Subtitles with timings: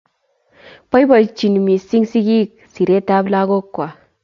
[0.89, 3.91] boibochini mising' sigik siretab lagokwak